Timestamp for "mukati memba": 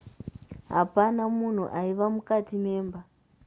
2.15-2.99